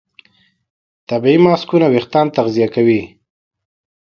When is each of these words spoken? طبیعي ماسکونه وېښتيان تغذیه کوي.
طبیعي 1.09 1.37
ماسکونه 1.45 1.87
وېښتيان 1.89 2.27
تغذیه 2.37 2.67
کوي. 2.75 3.01